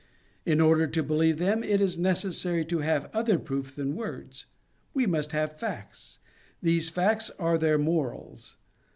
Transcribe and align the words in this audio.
In 0.47 0.59
order 0.59 0.87
to 0.87 1.03
believe 1.03 1.37
them, 1.37 1.63
it 1.63 1.79
is 1.79 1.99
necessary 1.99 2.65
to 2.65 2.79
have 2.79 3.11
other 3.13 3.37
proof 3.37 3.75
than 3.75 3.93
words; 3.95 4.47
we 4.95 5.05
must 5.05 5.31
have 5.31 5.59
facts. 5.59 6.17
These 6.59 6.89
facts 6.89 7.29
are 7.37 7.55
their 7.59 7.77
morals. 7.77 8.57